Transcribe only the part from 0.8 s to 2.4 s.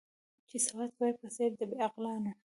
کوې په څېر د بې عقلانو